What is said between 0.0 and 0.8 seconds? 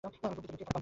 আমি গুমটিতেই লুকিয়ে থাকবো।